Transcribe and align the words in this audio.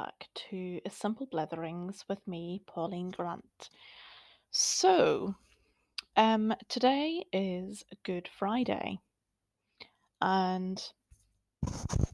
back 0.00 0.28
to 0.34 0.80
A 0.86 0.90
Simple 0.90 1.26
Bletherings 1.26 2.04
with 2.08 2.26
me, 2.26 2.62
Pauline 2.66 3.10
Grant. 3.10 3.68
So, 4.50 5.34
um, 6.16 6.54
today 6.68 7.24
is 7.34 7.84
Good 8.02 8.26
Friday, 8.26 8.98
and 10.22 10.82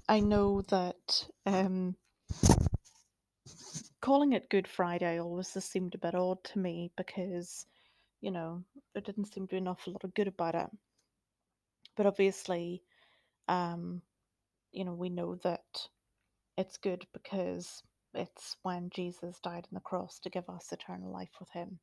I 0.09 0.19
know 0.19 0.63
that 0.63 1.29
um, 1.45 1.95
calling 4.01 4.33
it 4.33 4.51
Good 4.51 4.67
Friday 4.67 5.21
always 5.21 5.55
just 5.55 5.71
seemed 5.71 5.95
a 5.95 5.99
bit 5.99 6.17
odd 6.17 6.43
to 6.43 6.59
me 6.59 6.91
because, 6.97 7.67
you 8.21 8.33
know, 8.33 8.65
there 8.95 9.03
didn't 9.03 9.33
seem 9.33 9.47
to 9.47 9.51
be 9.53 9.59
an 9.59 9.69
awful 9.69 9.93
lot 9.93 10.03
of 10.03 10.15
good 10.15 10.27
about 10.27 10.57
it. 10.57 10.71
But 11.97 12.07
obviously, 12.07 12.83
um, 13.47 14.03
you 14.73 14.85
know, 14.85 14.95
we 14.95 15.09
know 15.09 15.37
that 15.45 15.87
it's 16.57 16.77
good 16.79 17.07
because 17.13 17.83
it's 18.15 18.57
when 18.63 18.91
Jesus 18.91 19.39
died 19.41 19.67
on 19.67 19.75
the 19.75 19.81
cross 19.81 20.19
to 20.21 20.31
give 20.31 20.49
us 20.49 20.73
eternal 20.73 21.13
life 21.13 21.33
with 21.39 21.51
Him. 21.51 21.79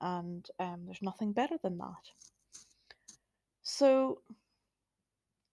And 0.00 0.46
um, 0.58 0.82
there's 0.86 1.02
nothing 1.02 1.32
better 1.32 1.56
than 1.62 1.78
that. 1.78 2.10
So, 3.62 4.22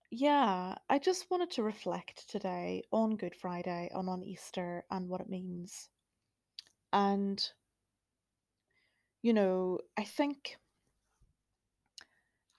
yeah, 0.09 0.75
I 0.89 0.97
just 0.99 1.29
wanted 1.29 1.51
to 1.51 1.63
reflect 1.63 2.29
today 2.29 2.83
on 2.91 3.15
Good 3.15 3.35
Friday 3.35 3.91
and 3.93 4.09
on 4.09 4.23
Easter 4.23 4.83
and 4.89 5.07
what 5.07 5.21
it 5.21 5.29
means. 5.29 5.89
And, 6.91 7.43
you 9.21 9.33
know, 9.33 9.79
I 9.97 10.03
think. 10.03 10.57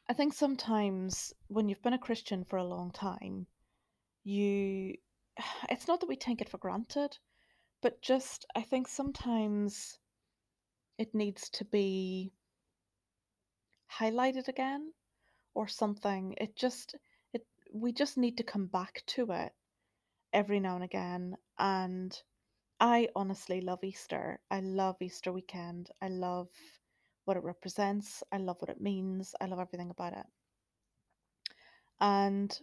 I 0.09 0.13
think 0.13 0.33
sometimes 0.33 1.33
when 1.47 1.69
you've 1.69 1.83
been 1.83 1.93
a 1.93 1.99
Christian 1.99 2.45
for 2.45 2.57
a 2.57 2.65
long 2.65 2.91
time, 2.91 3.47
you 4.25 4.97
it's 5.71 5.89
not 5.89 6.01
that 6.01 6.09
we 6.09 6.17
take 6.17 6.41
it 6.41 6.49
for 6.49 6.59
granted, 6.59 7.19
but 7.83 8.03
just 8.03 8.47
I 8.55 8.63
think 8.63 8.89
sometimes 8.89 9.99
it 10.99 11.15
needs 11.15 11.49
to 11.51 11.65
be 11.65 12.33
highlighted 13.99 14.49
again 14.49 14.93
or 15.55 15.69
something. 15.69 16.35
It 16.39 16.57
just 16.57 16.95
it 17.33 17.47
we 17.73 17.93
just 17.93 18.19
need 18.19 18.37
to 18.39 18.45
come 18.45 18.67
back 18.67 19.03
to 19.09 19.31
it 19.33 19.53
every 20.33 20.61
now 20.61 20.77
and 20.77 20.85
again 20.85 21.37
and 21.59 22.17
I 22.81 23.09
honestly 23.15 23.61
love 23.61 23.85
Easter. 23.85 24.41
I 24.51 24.61
love 24.61 24.97
Easter 25.03 25.33
weekend. 25.33 25.91
I 26.01 26.09
love 26.09 26.49
what 27.27 27.37
it 27.37 27.43
represents. 27.43 28.23
I 28.33 28.39
love 28.39 28.57
what 28.61 28.71
it 28.71 28.81
means. 28.81 29.35
I 29.39 29.47
love 29.47 29.61
everything 29.61 29.91
about 29.91 30.15
it. 30.15 30.27
And 32.01 32.59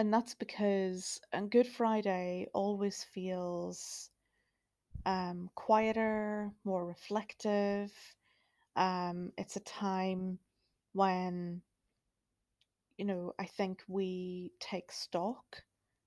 and 0.00 0.14
that's 0.14 0.34
because 0.34 1.20
and 1.30 1.50
Good 1.50 1.66
Friday 1.66 2.46
always 2.54 3.04
feels 3.12 4.08
um, 5.04 5.50
quieter, 5.54 6.50
more 6.64 6.86
reflective. 6.86 7.92
Um, 8.76 9.30
it's 9.36 9.56
a 9.56 9.60
time 9.60 10.38
when, 10.94 11.60
you 12.96 13.04
know, 13.04 13.34
I 13.38 13.44
think 13.44 13.82
we 13.88 14.52
take 14.58 14.90
stock 14.90 15.62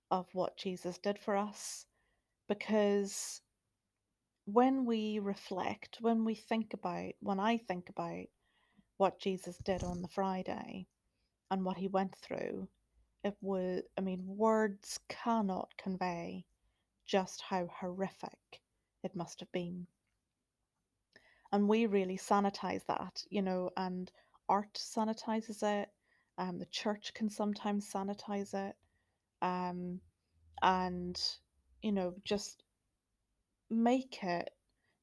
of 0.09 0.25
what 0.33 0.57
Jesus 0.57 0.97
did 0.97 1.19
for 1.19 1.37
us 1.37 1.85
because 2.47 3.41
when 4.45 4.85
we 4.85 5.19
reflect, 5.19 5.99
when 6.01 6.25
we 6.25 6.33
think 6.33 6.73
about, 6.73 7.11
when 7.19 7.39
I 7.39 7.57
think 7.57 7.89
about 7.89 8.25
what 8.97 9.19
Jesus 9.19 9.59
did 9.59 9.83
on 9.83 10.01
the 10.01 10.07
Friday 10.07 10.87
and 11.51 11.63
what 11.63 11.77
he 11.77 11.87
went 11.87 12.15
through, 12.15 12.67
it 13.23 13.35
was, 13.41 13.83
I 13.97 14.01
mean, 14.01 14.23
words 14.25 14.99
cannot 15.09 15.69
convey 15.77 16.45
just 17.05 17.41
how 17.41 17.67
horrific 17.79 18.61
it 19.03 19.15
must 19.15 19.39
have 19.39 19.51
been. 19.51 19.87
And 21.51 21.69
we 21.69 21.85
really 21.85 22.17
sanitize 22.17 22.85
that, 22.87 23.23
you 23.29 23.41
know, 23.41 23.69
and 23.77 24.11
art 24.49 24.73
sanitizes 24.73 25.61
it. 25.63 25.89
Um, 26.37 26.57
the 26.57 26.65
church 26.65 27.13
can 27.13 27.29
sometimes 27.29 27.89
sanitize 27.91 28.53
it. 28.53 28.75
Um, 29.41 29.99
and, 30.61 31.21
you 31.81 31.91
know, 31.91 32.15
just 32.23 32.63
make 33.69 34.23
it, 34.23 34.49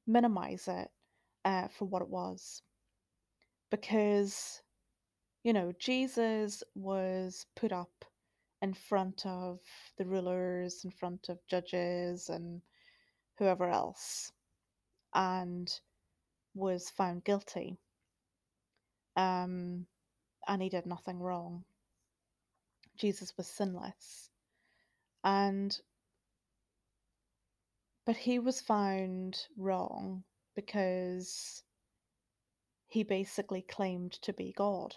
minimize 0.06 0.66
it 0.66 0.88
uh, 1.44 1.68
for 1.68 1.84
what 1.84 2.02
it 2.02 2.08
was. 2.08 2.62
Because, 3.70 4.60
you 5.44 5.52
know, 5.52 5.72
Jesus 5.78 6.64
was 6.74 7.46
put 7.54 7.70
up 7.70 8.04
in 8.62 8.74
front 8.74 9.24
of 9.26 9.60
the 9.96 10.04
rulers, 10.04 10.84
in 10.84 10.90
front 10.90 11.28
of 11.28 11.38
judges, 11.48 12.28
and 12.28 12.62
whoever 13.38 13.68
else, 13.68 14.32
and 15.14 15.80
was 16.54 16.90
found 16.90 17.24
guilty. 17.24 17.78
Um, 19.16 19.86
and 20.46 20.62
he 20.62 20.68
did 20.68 20.86
nothing 20.86 21.20
wrong. 21.20 21.64
Jesus 22.96 23.36
was 23.36 23.46
sinless. 23.46 24.30
And 25.24 25.78
but 28.06 28.16
he 28.16 28.38
was 28.38 28.60
found 28.60 29.46
wrong 29.56 30.24
because 30.54 31.62
he 32.88 33.04
basically 33.04 33.62
claimed 33.62 34.12
to 34.22 34.32
be 34.32 34.52
God. 34.52 34.96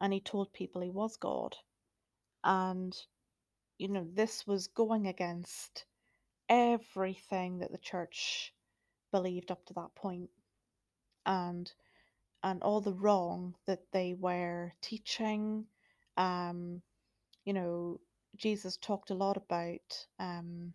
And 0.00 0.12
he 0.12 0.20
told 0.20 0.52
people 0.52 0.82
he 0.82 0.90
was 0.90 1.16
God. 1.16 1.56
And 2.44 2.96
you 3.78 3.88
know, 3.88 4.06
this 4.14 4.46
was 4.46 4.68
going 4.68 5.08
against 5.08 5.86
everything 6.48 7.58
that 7.58 7.72
the 7.72 7.78
church 7.78 8.52
believed 9.12 9.50
up 9.50 9.64
to 9.66 9.74
that 9.74 9.94
point 9.96 10.30
and 11.26 11.72
and 12.42 12.62
all 12.62 12.80
the 12.80 12.92
wrong 12.94 13.54
that 13.66 13.80
they 13.92 14.14
were 14.18 14.72
teaching 14.82 15.64
um 16.16 16.82
you 17.44 17.52
know 17.52 18.00
jesus 18.36 18.76
talked 18.76 19.10
a 19.10 19.14
lot 19.14 19.36
about 19.36 20.06
um 20.18 20.72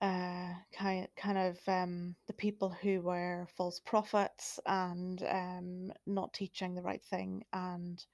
uh 0.00 0.48
kind 0.76 1.08
kind 1.16 1.38
of 1.38 1.58
um 1.68 2.14
the 2.26 2.32
people 2.32 2.70
who 2.82 3.00
were 3.02 3.46
false 3.56 3.80
prophets 3.80 4.58
and 4.66 5.22
um 5.28 5.92
not 6.06 6.32
teaching 6.32 6.74
the 6.74 6.82
right 6.82 7.04
thing 7.04 7.44
and 7.52 8.04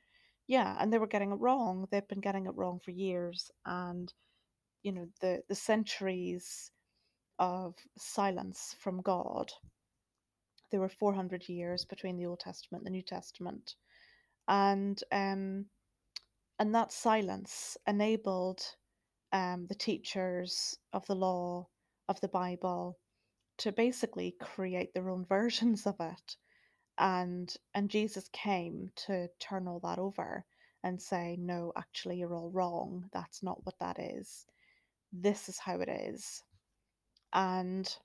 yeah 0.46 0.76
and 0.78 0.92
they 0.92 0.98
were 0.98 1.06
getting 1.06 1.32
it 1.32 1.40
wrong 1.40 1.86
they've 1.90 2.08
been 2.08 2.20
getting 2.20 2.46
it 2.46 2.54
wrong 2.54 2.80
for 2.84 2.90
years 2.90 3.50
and 3.64 4.12
you 4.82 4.92
know 4.92 5.06
the 5.20 5.42
the 5.48 5.54
centuries 5.54 6.70
of 7.38 7.74
silence 7.98 8.76
from 8.80 9.02
God. 9.02 9.52
There 10.70 10.80
were 10.80 10.88
400 10.88 11.48
years 11.48 11.84
between 11.84 12.16
the 12.16 12.26
Old 12.26 12.40
Testament 12.40 12.82
and 12.82 12.86
the 12.86 12.96
New 12.96 13.02
Testament, 13.02 13.74
and 14.48 15.00
um, 15.12 15.66
and 16.58 16.74
that 16.74 16.92
silence 16.92 17.76
enabled 17.86 18.62
um, 19.32 19.66
the 19.66 19.74
teachers 19.74 20.78
of 20.92 21.06
the 21.06 21.14
law 21.14 21.68
of 22.08 22.20
the 22.20 22.28
Bible 22.28 22.98
to 23.58 23.72
basically 23.72 24.36
create 24.40 24.92
their 24.94 25.10
own 25.10 25.24
versions 25.28 25.86
of 25.86 25.96
it, 26.00 26.36
and 26.98 27.54
and 27.74 27.90
Jesus 27.90 28.28
came 28.32 28.90
to 29.06 29.28
turn 29.38 29.68
all 29.68 29.80
that 29.80 29.98
over 29.98 30.44
and 30.82 31.00
say, 31.00 31.36
no, 31.38 31.72
actually, 31.76 32.16
you're 32.18 32.34
all 32.34 32.50
wrong. 32.50 33.08
That's 33.12 33.42
not 33.42 33.64
what 33.64 33.78
that 33.80 33.98
is. 33.98 34.46
This 35.12 35.48
is 35.48 35.58
how 35.58 35.80
it 35.80 35.88
is 35.88 36.42
and 37.32 37.96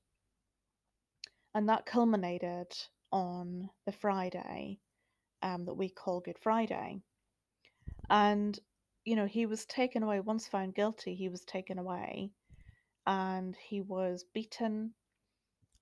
and 1.56 1.68
that 1.70 1.86
culminated 1.86 2.68
on 3.12 3.70
the 3.86 3.92
Friday 3.92 4.80
um, 5.42 5.66
that 5.66 5.74
we 5.74 5.90
call 5.90 6.22
Good 6.22 6.38
Friday. 6.40 7.02
And 8.10 8.58
you 9.04 9.16
know, 9.16 9.26
he 9.26 9.46
was 9.46 9.66
taken 9.66 10.04
away 10.04 10.20
once 10.20 10.48
found 10.48 10.76
guilty. 10.76 11.16
He 11.16 11.28
was 11.28 11.44
taken 11.44 11.80
away, 11.80 12.32
and 13.08 13.56
he 13.56 13.82
was 13.82 14.26
beaten. 14.34 14.94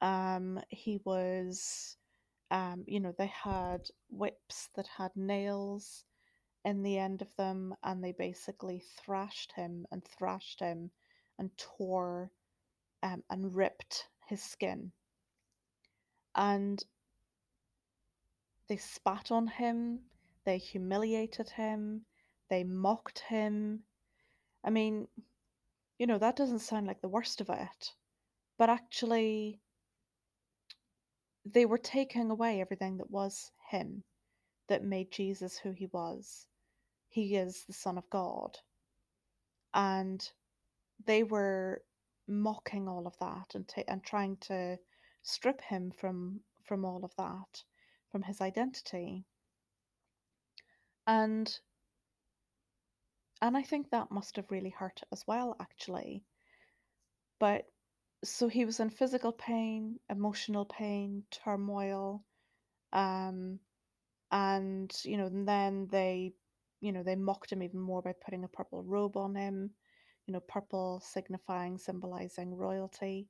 Um, 0.01 0.61
he 0.69 1.01
was, 1.03 1.97
um, 2.51 2.83
you 2.87 2.99
know, 2.99 3.13
they 3.17 3.27
had 3.27 3.89
whips 4.09 4.69
that 4.75 4.87
had 4.87 5.11
nails 5.15 6.03
in 6.65 6.83
the 6.83 6.97
end 6.97 7.21
of 7.21 7.35
them, 7.35 7.75
and 7.83 8.03
they 8.03 8.11
basically 8.11 8.83
thrashed 8.97 9.53
him 9.53 9.85
and 9.91 10.03
thrashed 10.03 10.59
him 10.59 10.91
and 11.37 11.51
tore 11.57 12.31
um, 13.03 13.23
and 13.29 13.55
ripped 13.55 14.07
his 14.27 14.41
skin. 14.41 14.91
And 16.35 16.83
they 18.67 18.77
spat 18.77 19.31
on 19.31 19.47
him, 19.47 19.99
they 20.45 20.57
humiliated 20.57 21.49
him, 21.49 22.05
they 22.49 22.63
mocked 22.63 23.19
him. 23.19 23.83
I 24.63 24.69
mean, 24.69 25.07
you 25.97 26.07
know, 26.07 26.17
that 26.17 26.35
doesn't 26.35 26.59
sound 26.59 26.87
like 26.87 27.01
the 27.01 27.07
worst 27.09 27.41
of 27.41 27.49
it, 27.49 27.93
but 28.57 28.69
actually, 28.69 29.59
they 31.53 31.65
were 31.65 31.77
taking 31.77 32.29
away 32.31 32.61
everything 32.61 32.97
that 32.97 33.09
was 33.09 33.51
him, 33.69 34.03
that 34.67 34.83
made 34.83 35.11
Jesus 35.11 35.57
who 35.57 35.71
he 35.71 35.87
was. 35.87 36.47
He 37.09 37.35
is 37.35 37.63
the 37.65 37.73
Son 37.73 37.97
of 37.97 38.09
God. 38.09 38.57
And 39.73 40.27
they 41.05 41.23
were 41.23 41.81
mocking 42.27 42.87
all 42.87 43.07
of 43.07 43.17
that 43.19 43.55
and 43.55 43.67
ta- 43.67 43.83
and 43.87 44.03
trying 44.03 44.37
to 44.37 44.77
strip 45.23 45.61
him 45.61 45.91
from 45.91 46.41
from 46.63 46.85
all 46.85 47.03
of 47.03 47.15
that, 47.17 47.63
from 48.11 48.21
his 48.21 48.41
identity. 48.41 49.25
And 51.07 51.59
and 53.41 53.57
I 53.57 53.63
think 53.63 53.89
that 53.89 54.11
must 54.11 54.35
have 54.35 54.51
really 54.51 54.69
hurt 54.69 55.01
as 55.11 55.23
well, 55.25 55.55
actually. 55.59 56.23
But 57.39 57.65
so 58.23 58.47
he 58.47 58.65
was 58.65 58.79
in 58.79 58.89
physical 58.89 59.31
pain, 59.31 59.99
emotional 60.09 60.65
pain, 60.65 61.23
turmoil, 61.31 62.23
um, 62.93 63.59
and 64.31 64.93
you 65.03 65.17
know, 65.17 65.27
and 65.27 65.47
then 65.47 65.87
they, 65.91 66.33
you 66.81 66.91
know, 66.91 67.03
they 67.03 67.15
mocked 67.15 67.51
him 67.51 67.63
even 67.63 67.79
more 67.79 68.01
by 68.01 68.13
putting 68.13 68.43
a 68.43 68.49
purple 68.49 68.83
robe 68.83 69.17
on 69.17 69.35
him, 69.35 69.71
you 70.27 70.33
know, 70.33 70.39
purple 70.41 71.01
signifying, 71.03 71.77
symbolizing 71.77 72.55
royalty. 72.55 73.27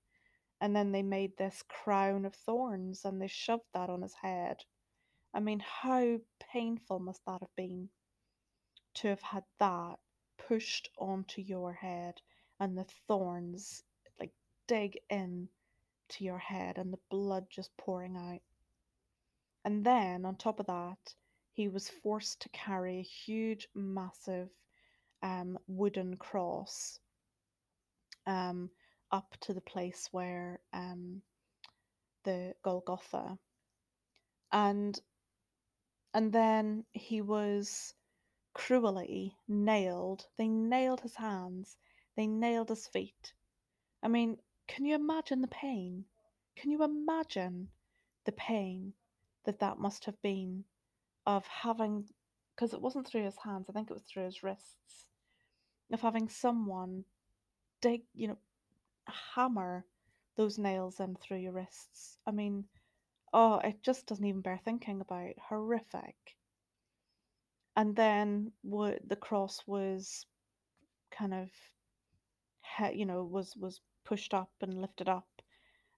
And 0.61 0.75
then 0.75 0.91
they 0.91 1.03
made 1.03 1.37
this 1.37 1.63
crown 1.69 2.25
of 2.25 2.35
thorns 2.35 3.05
and 3.05 3.21
they 3.21 3.27
shoved 3.27 3.65
that 3.73 3.89
on 3.89 4.01
his 4.01 4.15
head. 4.15 4.57
I 5.33 5.39
mean, 5.39 5.61
how 5.61 6.19
painful 6.51 6.99
must 6.99 7.23
that 7.25 7.39
have 7.41 7.55
been 7.55 7.89
to 8.95 9.07
have 9.07 9.21
had 9.21 9.43
that 9.59 9.99
pushed 10.37 10.89
onto 10.97 11.41
your 11.41 11.73
head 11.73 12.21
and 12.59 12.77
the 12.77 12.85
thorns 13.07 13.83
dig 14.69 14.99
in 15.09 15.49
to 16.09 16.23
your 16.23 16.37
head 16.37 16.77
and 16.77 16.93
the 16.93 16.99
blood 17.09 17.47
just 17.49 17.75
pouring 17.75 18.15
out. 18.15 18.41
And 19.65 19.83
then 19.83 20.25
on 20.25 20.35
top 20.35 20.59
of 20.59 20.67
that, 20.67 21.15
he 21.51 21.67
was 21.67 21.89
forced 21.89 22.41
to 22.41 22.49
carry 22.49 22.99
a 22.99 23.01
huge, 23.25 23.67
massive 23.73 24.49
um, 25.23 25.57
wooden 25.67 26.15
cross 26.17 26.99
um, 28.27 28.69
up 29.11 29.35
to 29.41 29.53
the 29.53 29.61
place 29.61 30.07
where 30.11 30.59
um, 30.71 31.21
the 32.23 32.53
Golgotha, 32.63 33.37
and 34.51 34.99
and 36.13 36.31
then 36.31 36.85
he 36.91 37.21
was 37.21 37.93
cruelly 38.53 39.35
nailed. 39.47 40.25
They 40.37 40.47
nailed 40.47 41.01
his 41.01 41.15
hands. 41.15 41.75
They 42.15 42.27
nailed 42.27 42.69
his 42.69 42.87
feet. 42.87 43.33
I 44.01 44.07
mean, 44.07 44.37
can 44.69 44.85
you 44.85 44.95
imagine 44.95 45.41
the 45.41 45.47
pain? 45.47 46.05
Can 46.55 46.71
you 46.71 46.83
imagine 46.83 47.67
the 48.25 48.31
pain 48.31 48.93
that 49.45 49.59
that 49.59 49.79
must 49.79 50.05
have 50.05 50.21
been 50.21 50.63
of 51.25 51.45
having, 51.47 52.05
because 52.55 52.73
it 52.73 52.81
wasn't 52.81 53.07
through 53.07 53.25
his 53.25 53.37
hands, 53.43 53.65
I 53.69 53.73
think 53.73 53.89
it 53.89 53.93
was 53.93 54.03
through 54.03 54.25
his 54.25 54.43
wrists, 54.43 55.07
of 55.91 56.01
having 56.01 56.29
someone 56.29 57.03
dig, 57.81 58.03
you 58.13 58.27
know, 58.27 58.37
hammer 59.35 59.85
those 60.35 60.59
nails 60.59 60.99
in 60.99 61.15
through 61.15 61.39
your 61.39 61.53
wrists. 61.53 62.17
I 62.27 62.31
mean, 62.31 62.65
oh, 63.33 63.59
it 63.63 63.81
just 63.81 64.05
doesn't 64.05 64.25
even 64.25 64.41
bear 64.41 64.59
thinking 64.63 65.01
about. 65.01 65.33
Horrific. 65.49 66.15
And 67.75 67.95
then 67.95 68.51
what 68.61 68.99
the 69.07 69.15
cross 69.15 69.63
was 69.65 70.25
kind 71.11 71.33
of, 71.33 71.49
you 72.93 73.05
know, 73.05 73.23
was 73.23 73.55
was 73.57 73.81
pushed 74.05 74.33
up 74.33 74.51
and 74.61 74.81
lifted 74.81 75.09
up, 75.09 75.27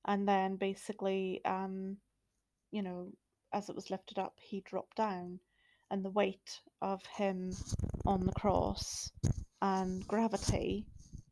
and 0.05 0.27
then 0.27 0.55
basically, 0.55 1.41
um, 1.45 1.97
you 2.71 2.81
know, 2.81 3.11
as 3.53 3.69
it 3.69 3.75
was 3.75 3.89
lifted 3.89 4.19
up, 4.19 4.33
he 4.39 4.61
dropped 4.61 4.97
down, 4.97 5.39
and 5.89 6.03
the 6.03 6.09
weight 6.09 6.59
of 6.81 7.05
him 7.05 7.51
on 8.05 8.25
the 8.25 8.31
cross 8.33 9.11
and 9.61 10.07
gravity 10.07 10.85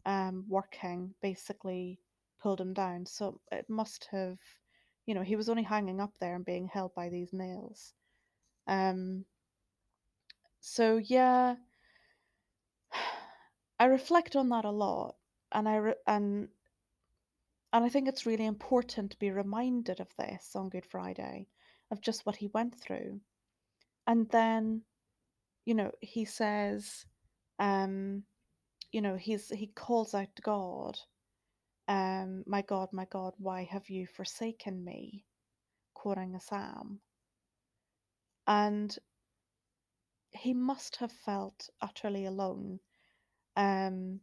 um, 0.06 0.46
working 0.48 1.14
basically 1.22 2.00
pulled 2.42 2.60
him 2.60 2.74
down. 2.74 3.06
So 3.06 3.40
it 3.52 3.66
must 3.70 4.08
have, 4.12 4.38
you 5.06 5.14
know, 5.16 5.24
he 5.24 5.36
was 5.36 5.50
only 5.50 5.64
hanging 5.64 6.00
up 6.00 6.14
there 6.20 6.36
and 6.36 6.46
being 6.46 6.68
held 6.68 6.94
by 6.96 7.10
these 7.10 7.34
nails. 7.34 7.94
Um, 8.68 9.26
so 10.62 10.98
yeah, 10.98 11.56
I 13.80 13.86
reflect 13.86 14.36
on 14.36 14.50
that 14.50 14.66
a 14.66 14.72
lot, 14.72 15.16
and 15.52 15.68
I 15.68 15.76
re- 15.78 16.04
and 16.06 16.50
and 17.74 17.86
I 17.86 17.90
think 17.90 18.08
it's 18.08 18.26
really 18.26 18.46
important 18.46 19.12
to 19.12 19.20
be 19.20 19.32
reminded 19.32 20.00
of 20.00 20.08
this 20.18 20.56
on 20.56 20.70
Good 20.70 20.86
Friday, 20.86 21.48
of 21.92 22.02
just 22.02 22.26
what 22.26 22.38
he 22.38 22.48
went 22.54 22.76
through, 22.80 23.22
and 24.08 24.30
then 24.30 24.84
you 25.66 25.76
know 25.76 25.92
he 26.02 26.26
says, 26.26 27.06
um, 27.60 28.24
you 28.92 29.02
know 29.02 29.16
he's 29.16 29.50
he 29.50 29.68
calls 29.68 30.14
out 30.14 30.36
to 30.36 30.42
God, 30.42 30.98
um, 31.88 32.44
my 32.48 32.62
God, 32.62 32.90
my 32.94 33.06
God, 33.06 33.34
why 33.38 33.64
have 33.64 33.90
you 33.90 34.08
forsaken 34.08 34.84
me? 34.84 35.26
Quoting 35.94 36.36
a 36.36 36.40
psalm, 36.42 37.00
and 38.48 38.98
he 40.32 40.54
must 40.54 40.98
have 40.98 41.12
felt 41.12 41.70
utterly 41.82 42.26
alone. 42.26 42.80
Um, 43.56 44.22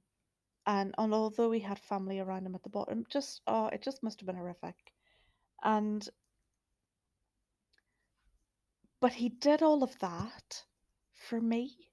and, 0.66 0.94
and 0.98 1.14
although 1.14 1.52
he 1.52 1.60
had 1.60 1.78
family 1.78 2.18
around 2.18 2.44
him 2.46 2.54
at 2.54 2.62
the 2.62 2.68
bottom, 2.68 3.04
just 3.08 3.42
oh, 3.46 3.68
it 3.68 3.82
just 3.82 4.02
must 4.02 4.20
have 4.20 4.26
been 4.26 4.36
horrific. 4.36 4.92
And 5.62 6.08
but 9.00 9.12
he 9.12 9.28
did 9.28 9.62
all 9.62 9.82
of 9.82 9.98
that 10.00 10.64
for 11.12 11.40
me. 11.40 11.90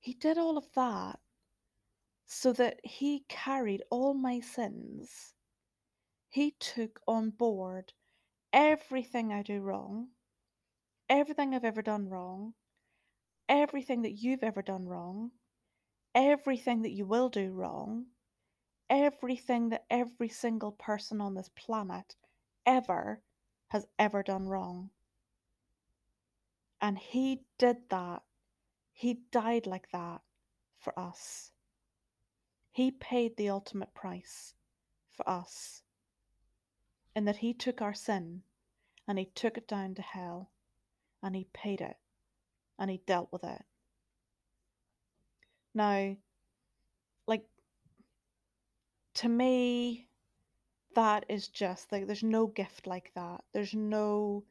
He 0.00 0.14
did 0.14 0.36
all 0.38 0.58
of 0.58 0.66
that 0.74 1.18
so 2.26 2.52
that 2.52 2.80
he 2.84 3.24
carried 3.28 3.82
all 3.90 4.14
my 4.14 4.40
sins. 4.40 5.34
He 6.28 6.52
took 6.52 7.00
on 7.08 7.30
board 7.30 7.92
everything 8.52 9.32
I 9.32 9.42
do 9.42 9.60
wrong, 9.60 10.08
everything 11.08 11.54
I've 11.54 11.64
ever 11.64 11.82
done 11.82 12.08
wrong, 12.08 12.54
everything 13.48 14.02
that 14.02 14.12
you've 14.12 14.44
ever 14.44 14.62
done 14.62 14.86
wrong, 14.86 15.32
everything 16.14 16.82
that 16.82 16.92
you 16.92 17.06
will 17.06 17.28
do 17.28 17.50
wrong, 17.52 18.06
everything 18.88 19.68
that 19.70 19.84
every 19.90 20.28
single 20.28 20.72
person 20.72 21.20
on 21.20 21.34
this 21.34 21.50
planet 21.54 22.16
ever 22.66 23.20
has 23.68 23.86
ever 23.98 24.22
done 24.22 24.46
wrong. 24.46 24.90
And 26.80 26.98
he 26.98 27.42
did 27.58 27.76
that. 27.90 28.22
He 28.92 29.20
died 29.30 29.66
like 29.66 29.90
that 29.92 30.22
for 30.78 30.98
us. 30.98 31.52
He 32.72 32.90
paid 32.90 33.36
the 33.36 33.50
ultimate 33.50 33.94
price 33.94 34.54
for 35.08 35.28
us. 35.28 35.82
In 37.14 37.24
that 37.24 37.36
he 37.36 37.52
took 37.52 37.82
our 37.82 37.94
sin 37.94 38.42
and 39.06 39.18
he 39.18 39.26
took 39.26 39.58
it 39.58 39.68
down 39.68 39.94
to 39.96 40.02
hell 40.02 40.50
and 41.22 41.34
he 41.34 41.46
paid 41.52 41.80
it 41.80 41.96
and 42.78 42.90
he 42.90 43.02
dealt 43.06 43.28
with 43.32 43.44
it. 43.44 43.62
Now, 45.74 46.16
like, 47.26 47.44
to 49.14 49.28
me, 49.28 50.08
that 50.94 51.26
is 51.28 51.48
just 51.48 51.92
like, 51.92 52.06
there's 52.06 52.22
no 52.22 52.46
gift 52.46 52.86
like 52.86 53.12
that. 53.14 53.44
There's 53.52 53.74
no, 53.74 54.44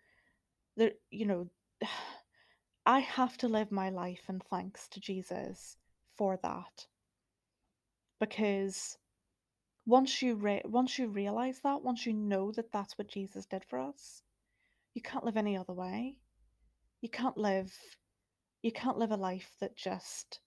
there, 0.77 0.91
you 1.11 1.25
know, 1.25 1.47
I 2.85 2.99
have 2.99 3.37
to 3.39 3.47
live 3.47 3.71
my 3.71 3.89
life 3.89 4.23
in 4.29 4.39
thanks 4.39 4.87
to 4.89 4.99
Jesus 4.99 5.77
for 6.15 6.37
that. 6.41 6.87
Because 8.19 8.97
once 9.85 10.21
you 10.21 10.35
re- 10.35 10.61
once 10.65 10.97
you 10.97 11.07
realize 11.07 11.59
that, 11.63 11.83
once 11.83 12.05
you 12.05 12.13
know 12.13 12.51
that 12.51 12.71
that's 12.71 12.97
what 12.97 13.07
Jesus 13.07 13.45
did 13.45 13.63
for 13.65 13.79
us, 13.79 14.23
you 14.93 15.01
can't 15.01 15.23
live 15.23 15.37
any 15.37 15.57
other 15.57 15.73
way. 15.73 16.17
You 17.01 17.09
can't 17.09 17.37
live 17.37 17.73
you 18.61 18.71
can't 18.71 18.97
live 18.97 19.11
a 19.11 19.17
life 19.17 19.51
that 19.61 19.77
just 19.77 20.41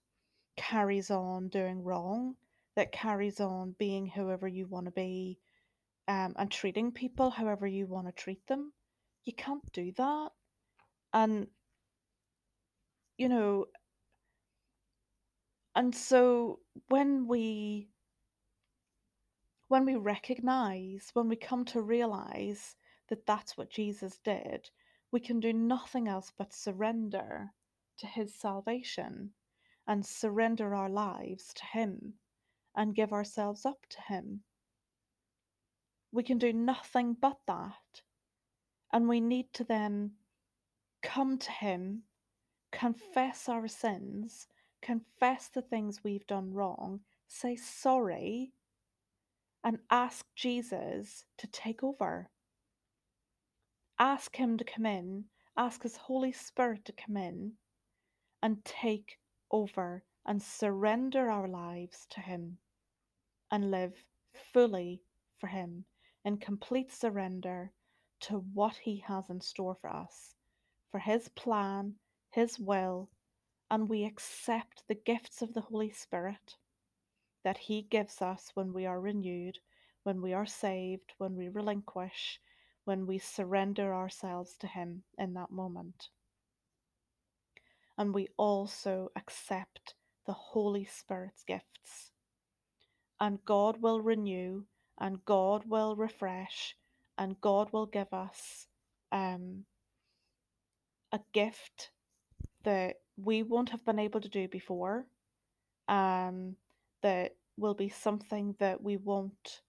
carries 0.55 1.11
on 1.11 1.49
doing 1.49 1.83
wrong, 1.83 2.35
that 2.75 2.91
carries 2.91 3.39
on 3.39 3.75
being 3.77 4.07
whoever 4.07 4.47
you 4.47 4.67
want 4.67 4.85
to 4.85 4.91
be, 4.91 5.39
um, 6.07 6.33
and 6.37 6.51
treating 6.51 6.91
people 6.91 7.29
however 7.29 7.67
you 7.67 7.85
want 7.87 8.07
to 8.07 8.13
treat 8.13 8.45
them. 8.47 8.73
You 9.25 9.33
can't 9.33 9.71
do 9.71 9.91
that. 9.93 10.29
And 11.13 11.47
you 13.17 13.29
know, 13.29 13.67
and 15.75 15.95
so 15.95 16.59
when 16.89 17.27
we 17.27 17.89
when 19.67 19.85
we 19.85 19.95
recognize, 19.95 21.09
when 21.13 21.27
we 21.29 21.35
come 21.35 21.65
to 21.65 21.81
realize 21.81 22.75
that 23.09 23.25
that's 23.25 23.57
what 23.57 23.71
Jesus 23.71 24.19
did, 24.23 24.69
we 25.11 25.19
can 25.19 25.39
do 25.39 25.53
nothing 25.53 26.07
else 26.07 26.31
but 26.37 26.53
surrender 26.53 27.49
to 27.97 28.07
his 28.07 28.35
salvation 28.35 29.31
and 29.87 30.05
surrender 30.05 30.73
our 30.75 30.89
lives 30.89 31.53
to 31.53 31.65
him 31.65 32.13
and 32.75 32.95
give 32.95 33.13
ourselves 33.13 33.65
up 33.65 33.85
to 33.89 34.01
him. 34.01 34.41
We 36.11 36.23
can 36.23 36.37
do 36.37 36.53
nothing 36.53 37.15
but 37.19 37.37
that. 37.47 38.01
And 38.91 39.07
we 39.07 39.19
need 39.19 39.51
to 39.53 39.63
then 39.63 40.11
come 41.01 41.37
to 41.37 41.51
him, 41.51 42.03
confess 42.71 43.49
our 43.49 43.67
sins, 43.67 44.47
confess 44.81 45.47
the 45.47 45.61
things 45.61 46.03
we've 46.03 46.27
done 46.27 46.53
wrong, 46.53 47.01
say 47.27 47.55
sorry 47.55 48.53
and 49.63 49.79
ask 49.89 50.25
Jesus 50.35 51.25
to 51.37 51.47
take 51.47 51.83
over. 51.83 52.29
Ask 53.97 54.35
Him 54.35 54.57
to 54.57 54.63
come 54.63 54.85
in, 54.85 55.25
ask 55.55 55.83
His 55.83 55.95
Holy 55.95 56.31
Spirit 56.33 56.83
to 56.85 56.91
come 56.91 57.15
in 57.15 57.53
and 58.41 58.63
take 58.65 59.17
over 59.53 60.03
and 60.25 60.41
surrender 60.41 61.29
our 61.29 61.47
lives 61.47 62.07
to 62.09 62.19
Him 62.19 62.57
and 63.51 63.69
live 63.71 63.93
fully 64.33 65.03
for 65.37 65.47
Him 65.47 65.85
in 66.25 66.37
complete 66.37 66.91
surrender 66.91 67.71
to 68.21 68.39
what 68.53 68.75
He 68.77 69.03
has 69.07 69.29
in 69.29 69.39
store 69.39 69.75
for 69.79 69.93
us, 69.93 70.33
for 70.89 70.99
His 70.99 71.29
plan, 71.29 71.93
His 72.31 72.57
will, 72.59 73.09
and 73.69 73.87
we 73.87 74.03
accept 74.03 74.83
the 74.87 74.95
gifts 74.95 75.41
of 75.41 75.53
the 75.53 75.61
Holy 75.61 75.91
Spirit 75.91 76.55
that 77.43 77.57
He 77.57 77.83
gives 77.83 78.21
us 78.21 78.51
when 78.55 78.73
we 78.73 78.85
are 78.87 78.99
renewed, 78.99 79.59
when 80.03 80.21
we 80.21 80.33
are 80.33 80.45
saved, 80.47 81.13
when 81.17 81.35
we 81.35 81.47
relinquish, 81.47 82.39
when 82.85 83.05
we 83.05 83.19
surrender 83.19 83.93
ourselves 83.93 84.57
to 84.57 84.67
Him 84.67 85.03
in 85.17 85.33
that 85.35 85.51
moment. 85.51 86.09
And 87.97 88.13
we 88.13 88.27
also 88.37 89.11
accept 89.15 89.95
the 90.25 90.33
Holy 90.33 90.85
Spirit's 90.85 91.43
gifts. 91.43 92.11
And 93.19 93.39
God 93.45 93.81
will 93.81 94.01
renew, 94.01 94.63
and 94.99 95.23
God 95.25 95.63
will 95.67 95.95
refresh, 95.95 96.75
and 97.17 97.39
God 97.39 97.71
will 97.71 97.85
give 97.85 98.11
us 98.11 98.67
um, 99.11 99.65
a 101.11 101.19
gift 101.33 101.91
that 102.63 102.95
we 103.15 103.43
won't 103.43 103.69
have 103.69 103.85
been 103.85 103.99
able 103.99 104.21
to 104.21 104.29
do 104.29 104.47
before. 104.47 105.05
Um, 105.87 106.55
that 107.03 107.35
will 107.57 107.75
be 107.75 107.89
something 107.89 108.55
that 108.59 108.81
we 108.81 108.97
won't 108.97 109.61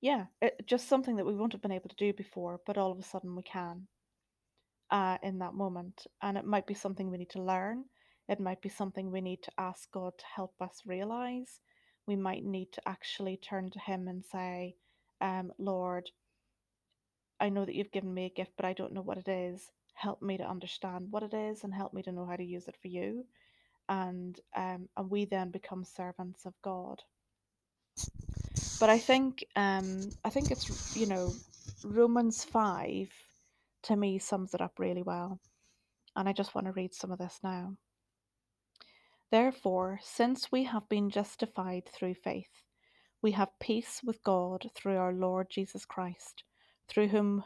yeah 0.00 0.26
it, 0.40 0.54
just 0.66 0.88
something 0.88 1.16
that 1.16 1.26
we 1.26 1.34
won't 1.34 1.52
have 1.52 1.62
been 1.62 1.72
able 1.72 1.88
to 1.88 1.96
do 1.96 2.12
before 2.12 2.60
but 2.66 2.78
all 2.78 2.92
of 2.92 2.98
a 2.98 3.02
sudden 3.02 3.34
we 3.34 3.42
can 3.42 3.88
uh, 4.90 5.18
in 5.22 5.38
that 5.38 5.54
moment 5.54 6.06
and 6.22 6.36
it 6.36 6.44
might 6.44 6.66
be 6.66 6.74
something 6.74 7.10
we 7.10 7.18
need 7.18 7.30
to 7.30 7.42
learn 7.42 7.84
it 8.28 8.40
might 8.40 8.62
be 8.62 8.68
something 8.68 9.10
we 9.10 9.20
need 9.20 9.42
to 9.42 9.52
ask 9.58 9.90
god 9.92 10.12
to 10.18 10.24
help 10.34 10.54
us 10.60 10.82
realize 10.86 11.60
we 12.06 12.16
might 12.16 12.44
need 12.44 12.70
to 12.72 12.82
actually 12.86 13.36
turn 13.38 13.70
to 13.70 13.78
him 13.80 14.08
and 14.08 14.24
say 14.24 14.74
um, 15.20 15.52
lord 15.58 16.10
i 17.40 17.48
know 17.48 17.64
that 17.64 17.74
you've 17.74 17.92
given 17.92 18.12
me 18.12 18.26
a 18.26 18.30
gift 18.30 18.52
but 18.56 18.66
i 18.66 18.72
don't 18.72 18.92
know 18.92 19.02
what 19.02 19.18
it 19.18 19.28
is 19.28 19.72
help 19.94 20.20
me 20.22 20.36
to 20.36 20.44
understand 20.44 21.06
what 21.10 21.22
it 21.22 21.34
is 21.34 21.64
and 21.64 21.74
help 21.74 21.92
me 21.94 22.02
to 22.02 22.12
know 22.12 22.26
how 22.26 22.36
to 22.36 22.44
use 22.44 22.68
it 22.68 22.76
for 22.80 22.88
you 22.88 23.24
and 23.88 24.40
um, 24.56 24.88
and 24.96 25.10
we 25.10 25.24
then 25.24 25.50
become 25.50 25.84
servants 25.84 26.46
of 26.46 26.54
God. 26.62 27.02
But 28.80 28.90
I 28.90 28.98
think 28.98 29.44
um, 29.56 30.10
I 30.24 30.30
think 30.30 30.50
it's 30.50 30.96
you 30.96 31.06
know 31.06 31.32
Romans 31.84 32.44
five 32.44 33.10
to 33.84 33.96
me 33.96 34.18
sums 34.18 34.54
it 34.54 34.60
up 34.60 34.78
really 34.78 35.02
well, 35.02 35.40
and 36.16 36.28
I 36.28 36.32
just 36.32 36.54
want 36.54 36.66
to 36.66 36.72
read 36.72 36.94
some 36.94 37.12
of 37.12 37.18
this 37.18 37.40
now. 37.42 37.76
Therefore, 39.30 40.00
since 40.02 40.52
we 40.52 40.64
have 40.64 40.88
been 40.88 41.10
justified 41.10 41.88
through 41.88 42.14
faith, 42.14 42.62
we 43.22 43.32
have 43.32 43.58
peace 43.60 44.00
with 44.04 44.22
God 44.22 44.70
through 44.74 44.96
our 44.96 45.12
Lord 45.12 45.48
Jesus 45.50 45.84
Christ, 45.84 46.44
through 46.88 47.08
whom 47.08 47.44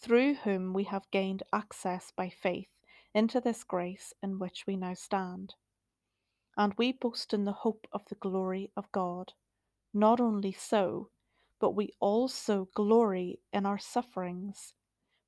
through 0.00 0.34
whom 0.34 0.72
we 0.72 0.84
have 0.84 1.10
gained 1.10 1.42
access 1.52 2.12
by 2.16 2.28
faith 2.28 2.68
into 3.14 3.40
this 3.40 3.64
grace 3.64 4.12
in 4.22 4.38
which 4.38 4.64
we 4.66 4.76
now 4.76 4.94
stand 4.94 5.54
and 6.56 6.74
we 6.76 6.92
boast 6.92 7.34
in 7.34 7.44
the 7.44 7.52
hope 7.52 7.86
of 7.92 8.02
the 8.08 8.14
glory 8.16 8.70
of 8.76 8.90
God. 8.92 9.32
Not 9.92 10.20
only 10.20 10.52
so, 10.52 11.10
but 11.60 11.70
we 11.70 11.90
also 12.00 12.68
glory 12.74 13.40
in 13.52 13.66
our 13.66 13.78
sufferings, 13.78 14.74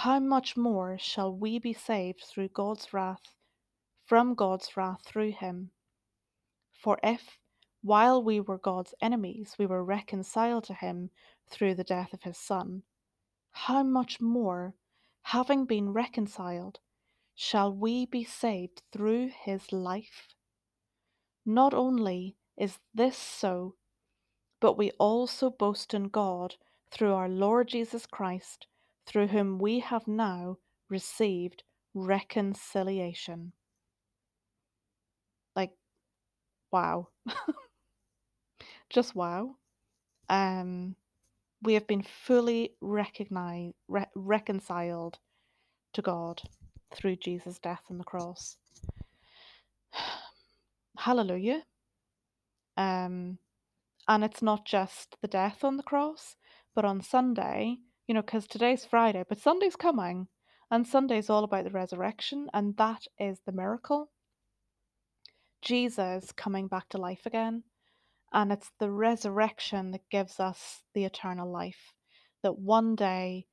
how 0.00 0.20
much 0.20 0.58
more 0.58 0.98
shall 0.98 1.34
we 1.34 1.58
be 1.58 1.72
saved 1.72 2.22
through 2.22 2.48
God's 2.48 2.92
wrath, 2.92 3.32
from 4.04 4.34
God's 4.34 4.76
wrath 4.76 5.00
through 5.06 5.32
him? 5.32 5.70
For 6.70 6.98
if, 7.02 7.38
while 7.80 8.22
we 8.22 8.38
were 8.38 8.58
God's 8.58 8.92
enemies, 9.00 9.54
we 9.58 9.64
were 9.64 9.82
reconciled 9.82 10.64
to 10.64 10.74
him 10.74 11.08
through 11.48 11.76
the 11.76 11.82
death 11.82 12.12
of 12.12 12.24
his 12.24 12.36
Son, 12.36 12.82
how 13.52 13.82
much 13.82 14.20
more, 14.20 14.74
having 15.22 15.64
been 15.64 15.94
reconciled, 15.94 16.78
shall 17.34 17.72
we 17.72 18.04
be 18.04 18.22
saved 18.22 18.82
through 18.92 19.30
his 19.44 19.72
life? 19.72 20.34
Not 21.46 21.72
only 21.72 22.36
is 22.58 22.80
this 22.94 23.16
so, 23.16 23.76
but 24.60 24.76
we 24.76 24.90
also 24.98 25.48
boast 25.48 25.94
in 25.94 26.10
God 26.10 26.56
through 26.90 27.14
our 27.14 27.30
Lord 27.30 27.68
Jesus 27.68 28.04
Christ, 28.04 28.66
through 29.06 29.28
whom 29.28 29.58
we 29.58 29.80
have 29.80 30.06
now 30.06 30.58
received 30.88 31.62
reconciliation. 31.94 33.52
Like, 35.54 35.72
wow. 36.72 37.08
Just 38.90 39.14
wow. 39.14 39.56
Um, 40.28 40.96
we 41.62 41.74
have 41.74 41.86
been 41.86 42.02
fully 42.02 42.74
recognized, 42.80 43.74
re- 43.88 44.06
reconciled 44.14 45.18
to 45.94 46.02
God 46.02 46.42
through 46.94 47.16
Jesus' 47.16 47.58
death 47.58 47.82
on 47.90 47.98
the 47.98 48.04
cross. 48.04 48.56
Hallelujah. 50.98 51.62
Um, 52.76 53.38
and 54.08 54.24
it's 54.24 54.42
not 54.42 54.66
just 54.66 55.16
the 55.20 55.28
death 55.28 55.64
on 55.64 55.76
the 55.76 55.82
cross, 55.82 56.36
but 56.74 56.84
on 56.84 57.00
Sunday, 57.00 57.78
you 58.06 58.14
know, 58.14 58.22
because 58.22 58.46
today's 58.46 58.84
Friday, 58.84 59.24
but 59.28 59.38
Sunday's 59.38 59.76
coming, 59.76 60.28
and 60.70 60.86
Sunday's 60.86 61.30
all 61.30 61.44
about 61.44 61.64
the 61.64 61.70
resurrection, 61.70 62.48
and 62.54 62.76
that 62.76 63.02
is 63.18 63.40
the 63.44 63.52
miracle. 63.52 64.10
Jesus 65.62 66.32
coming 66.32 66.68
back 66.68 66.88
to 66.90 66.98
life 66.98 67.26
again, 67.26 67.64
and 68.32 68.52
it's 68.52 68.70
the 68.78 68.90
resurrection 68.90 69.90
that 69.92 70.08
gives 70.10 70.38
us 70.38 70.82
the 70.94 71.04
eternal 71.04 71.50
life. 71.50 71.92
That 72.42 72.58
one 72.58 72.94
day 72.94 73.46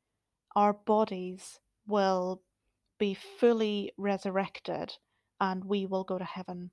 our 0.56 0.74
bodies 0.74 1.60
will 1.88 2.42
be 3.00 3.14
fully 3.40 3.92
resurrected 3.98 4.94
and 5.40 5.66
we 5.66 5.86
will 5.86 6.04
go 6.04 6.18
to 6.18 6.24
heaven 6.24 6.72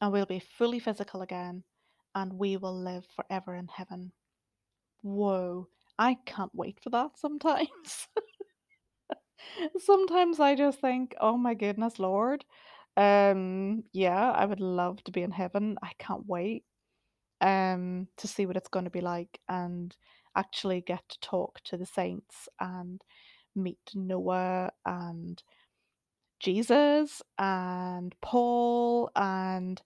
and 0.00 0.12
we'll 0.12 0.26
be 0.26 0.42
fully 0.58 0.78
physical 0.78 1.22
again 1.22 1.62
and 2.14 2.32
we 2.32 2.56
will 2.56 2.76
live 2.76 3.06
forever 3.14 3.54
in 3.54 3.68
heaven. 3.68 4.12
Whoa, 5.02 5.68
I 5.98 6.16
can't 6.26 6.54
wait 6.54 6.80
for 6.82 6.90
that 6.90 7.18
sometimes. 7.18 8.08
sometimes 9.78 10.40
I 10.40 10.54
just 10.54 10.80
think, 10.80 11.14
oh 11.20 11.36
my 11.36 11.54
goodness, 11.54 11.98
Lord. 11.98 12.44
Um, 12.96 13.84
yeah, 13.92 14.30
I 14.30 14.44
would 14.46 14.60
love 14.60 15.02
to 15.04 15.12
be 15.12 15.22
in 15.22 15.30
heaven. 15.30 15.76
I 15.82 15.90
can't 15.98 16.26
wait 16.26 16.64
um 17.40 18.08
to 18.16 18.28
see 18.28 18.46
what 18.46 18.56
it's 18.56 18.68
going 18.68 18.84
to 18.86 18.90
be 18.90 19.00
like 19.00 19.40
and 19.48 19.96
actually 20.36 20.80
get 20.80 21.02
to 21.08 21.20
talk 21.20 21.60
to 21.64 21.76
the 21.76 21.86
saints 21.86 22.48
and 22.60 23.02
meet 23.56 23.78
Noah 23.94 24.70
and 24.86 25.42
Jesus 26.40 27.22
and 27.38 28.14
Paul 28.20 29.10
and 29.16 29.80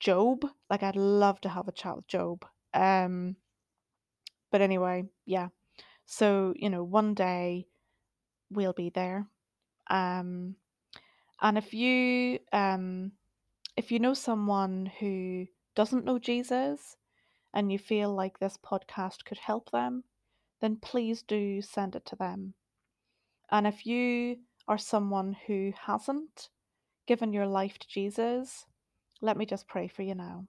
Job. 0.00 0.44
Like 0.70 0.82
I'd 0.82 0.96
love 0.96 1.40
to 1.42 1.48
have 1.48 1.68
a 1.68 1.72
chat 1.72 1.96
with 1.96 2.06
Job. 2.06 2.44
Um, 2.74 3.36
but 4.52 4.60
anyway, 4.60 5.06
yeah. 5.26 5.48
So 6.06 6.54
you 6.56 6.70
know, 6.70 6.84
one 6.84 7.14
day 7.14 7.66
we'll 8.50 8.72
be 8.74 8.90
there. 8.90 9.26
Um, 9.90 10.54
and 11.40 11.58
if 11.58 11.74
you 11.74 12.38
um, 12.52 13.12
if 13.76 13.90
you 13.90 13.98
know 13.98 14.14
someone 14.14 14.90
who 15.00 15.46
doesn't 15.74 16.04
know 16.04 16.18
Jesus 16.18 16.96
and 17.54 17.72
you 17.72 17.78
feel 17.78 18.14
like 18.14 18.38
this 18.38 18.58
podcast 18.64 19.24
could 19.24 19.38
help 19.38 19.70
them, 19.70 20.04
then 20.60 20.76
please 20.76 21.22
do 21.22 21.60
send 21.60 21.96
it 21.96 22.06
to 22.06 22.16
them. 22.16 22.54
And 23.50 23.66
if 23.66 23.84
you 23.84 24.38
are 24.68 24.78
someone 24.78 25.36
who 25.46 25.72
hasn't 25.86 26.48
given 27.06 27.32
your 27.32 27.46
life 27.46 27.78
to 27.78 27.88
Jesus, 27.88 28.66
let 29.20 29.36
me 29.36 29.44
just 29.44 29.66
pray 29.66 29.88
for 29.88 30.02
you 30.02 30.14
now. 30.14 30.46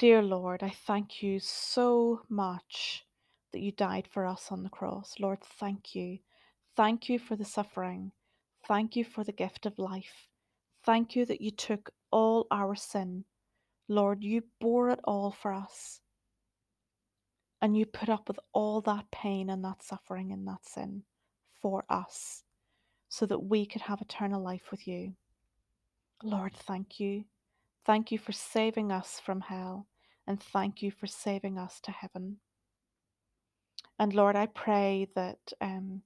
Dear 0.00 0.22
Lord, 0.22 0.62
I 0.62 0.70
thank 0.70 1.22
you 1.22 1.40
so 1.40 2.22
much 2.30 3.04
that 3.52 3.60
you 3.60 3.70
died 3.70 4.08
for 4.10 4.24
us 4.24 4.50
on 4.50 4.62
the 4.62 4.70
cross. 4.70 5.16
Lord, 5.20 5.42
thank 5.42 5.94
you. 5.94 6.20
Thank 6.74 7.10
you 7.10 7.18
for 7.18 7.36
the 7.36 7.44
suffering. 7.44 8.12
Thank 8.66 8.96
you 8.96 9.04
for 9.04 9.24
the 9.24 9.32
gift 9.32 9.66
of 9.66 9.78
life. 9.78 10.30
Thank 10.86 11.14
you 11.16 11.26
that 11.26 11.42
you 11.42 11.50
took 11.50 11.90
all 12.10 12.46
our 12.50 12.74
sin. 12.74 13.26
Lord, 13.88 14.24
you 14.24 14.44
bore 14.58 14.88
it 14.88 15.00
all 15.04 15.32
for 15.32 15.52
us. 15.52 16.00
And 17.60 17.76
you 17.76 17.84
put 17.84 18.08
up 18.08 18.26
with 18.26 18.38
all 18.54 18.80
that 18.80 19.10
pain 19.10 19.50
and 19.50 19.62
that 19.66 19.82
suffering 19.82 20.32
and 20.32 20.48
that 20.48 20.64
sin 20.64 21.02
for 21.60 21.84
us 21.90 22.42
so 23.10 23.26
that 23.26 23.44
we 23.44 23.66
could 23.66 23.82
have 23.82 24.00
eternal 24.00 24.42
life 24.42 24.70
with 24.70 24.88
you. 24.88 25.12
Lord, 26.22 26.54
thank 26.54 26.98
you. 26.98 27.24
Thank 27.86 28.12
you 28.12 28.18
for 28.18 28.32
saving 28.32 28.92
us 28.92 29.20
from 29.24 29.40
hell 29.40 29.86
and 30.26 30.42
thank 30.42 30.82
you 30.82 30.90
for 30.90 31.06
saving 31.06 31.58
us 31.58 31.80
to 31.82 31.90
heaven. 31.90 32.36
And 33.98 34.14
Lord, 34.14 34.36
I 34.36 34.46
pray 34.46 35.08
that 35.14 35.38
um, 35.60 36.02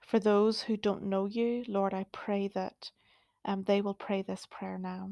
for 0.00 0.18
those 0.18 0.62
who 0.62 0.76
don't 0.76 1.04
know 1.04 1.26
you, 1.26 1.64
Lord, 1.68 1.94
I 1.94 2.06
pray 2.12 2.48
that 2.54 2.90
um, 3.44 3.64
they 3.64 3.80
will 3.80 3.94
pray 3.94 4.22
this 4.22 4.46
prayer 4.50 4.78
now. 4.78 5.10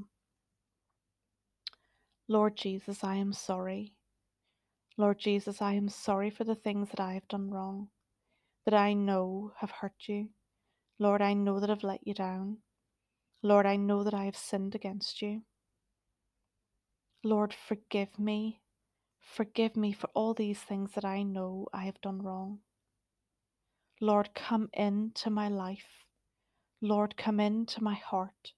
Lord 2.28 2.56
Jesus, 2.56 3.02
I 3.02 3.16
am 3.16 3.32
sorry. 3.32 3.94
Lord 4.96 5.18
Jesus, 5.18 5.62
I 5.62 5.74
am 5.74 5.88
sorry 5.88 6.30
for 6.30 6.44
the 6.44 6.54
things 6.54 6.90
that 6.90 7.00
I 7.00 7.14
have 7.14 7.28
done 7.28 7.50
wrong, 7.50 7.88
that 8.64 8.74
I 8.74 8.92
know 8.92 9.52
have 9.58 9.70
hurt 9.70 9.94
you. 10.06 10.28
Lord, 10.98 11.22
I 11.22 11.34
know 11.34 11.60
that 11.60 11.70
I've 11.70 11.84
let 11.84 12.06
you 12.06 12.14
down. 12.14 12.58
Lord, 13.42 13.66
I 13.66 13.76
know 13.76 14.02
that 14.02 14.14
I 14.14 14.24
have 14.24 14.36
sinned 14.36 14.74
against 14.74 15.22
you. 15.22 15.42
Lord, 17.22 17.54
forgive 17.54 18.18
me. 18.18 18.60
Forgive 19.20 19.76
me 19.76 19.92
for 19.92 20.08
all 20.14 20.34
these 20.34 20.58
things 20.58 20.92
that 20.94 21.04
I 21.04 21.22
know 21.22 21.66
I 21.72 21.84
have 21.84 22.00
done 22.00 22.22
wrong. 22.22 22.60
Lord, 24.00 24.30
come 24.34 24.68
into 24.72 25.30
my 25.30 25.48
life. 25.48 26.04
Lord, 26.80 27.16
come 27.16 27.40
into 27.40 27.82
my 27.82 27.94
heart. 27.94 28.52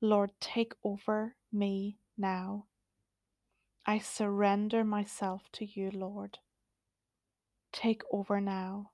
Lord, 0.00 0.32
take 0.40 0.74
over 0.84 1.34
me 1.52 1.98
now. 2.18 2.66
I 3.86 3.98
surrender 3.98 4.84
myself 4.84 5.42
to 5.52 5.64
you, 5.64 5.90
Lord. 5.90 6.38
Take 7.72 8.02
over 8.10 8.40
now. 8.40 8.90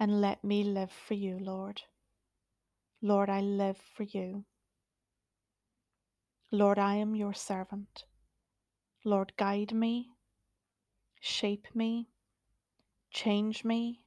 And 0.00 0.20
let 0.20 0.44
me 0.44 0.64
live 0.64 0.90
for 0.90 1.14
you, 1.14 1.38
Lord. 1.40 1.82
Lord, 3.02 3.28
I 3.28 3.40
live 3.40 3.78
for 3.94 4.04
you. 4.04 4.44
Lord, 6.50 6.78
I 6.78 6.96
am 6.96 7.14
your 7.14 7.34
servant. 7.34 8.04
Lord, 9.04 9.32
guide 9.36 9.72
me, 9.72 10.10
shape 11.20 11.68
me, 11.74 12.08
change 13.10 13.64
me, 13.64 14.00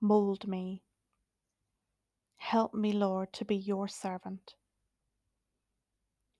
mold 0.00 0.46
me. 0.46 0.82
Help 2.36 2.74
me, 2.74 2.92
Lord, 2.92 3.32
to 3.34 3.44
be 3.44 3.56
your 3.56 3.88
servant. 3.88 4.54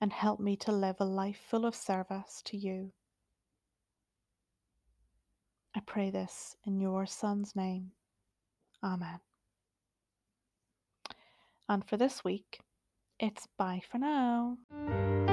And 0.00 0.12
help 0.12 0.38
me 0.38 0.56
to 0.56 0.72
live 0.72 0.96
a 1.00 1.04
life 1.04 1.40
full 1.48 1.66
of 1.66 1.74
service 1.74 2.40
to 2.46 2.56
you. 2.56 2.92
I 5.74 5.80
pray 5.80 6.10
this 6.10 6.56
in 6.64 6.80
your 6.80 7.06
Son's 7.06 7.54
name. 7.56 7.92
Amen. 8.82 9.20
And 11.68 11.86
for 11.86 11.96
this 11.96 12.24
week, 12.24 12.60
it's 13.20 13.46
bye 13.58 13.82
for 13.90 13.98
now. 13.98 15.27